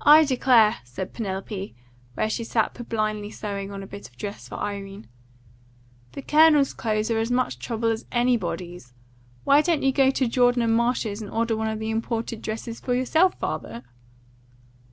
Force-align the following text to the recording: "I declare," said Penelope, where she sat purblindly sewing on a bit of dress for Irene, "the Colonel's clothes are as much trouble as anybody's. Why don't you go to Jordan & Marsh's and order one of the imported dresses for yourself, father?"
"I 0.00 0.24
declare," 0.24 0.78
said 0.82 1.12
Penelope, 1.14 1.76
where 2.14 2.28
she 2.28 2.42
sat 2.42 2.74
purblindly 2.74 3.30
sewing 3.30 3.70
on 3.70 3.84
a 3.84 3.86
bit 3.86 4.08
of 4.08 4.16
dress 4.16 4.48
for 4.48 4.56
Irene, 4.56 5.06
"the 6.14 6.22
Colonel's 6.22 6.74
clothes 6.74 7.08
are 7.08 7.20
as 7.20 7.30
much 7.30 7.60
trouble 7.60 7.90
as 7.90 8.04
anybody's. 8.10 8.92
Why 9.44 9.62
don't 9.62 9.84
you 9.84 9.92
go 9.92 10.10
to 10.10 10.26
Jordan 10.26 10.68
& 10.72 10.74
Marsh's 10.74 11.22
and 11.22 11.30
order 11.30 11.56
one 11.56 11.68
of 11.68 11.78
the 11.78 11.90
imported 11.90 12.42
dresses 12.42 12.80
for 12.80 12.96
yourself, 12.96 13.38
father?" 13.38 13.84